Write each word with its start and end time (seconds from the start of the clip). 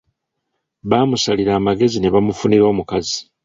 Baamusalira 0.89 1.51
amagezi 1.55 1.97
ne 1.99 2.09
bamufunira 2.13 2.63
omukazi 2.71 3.19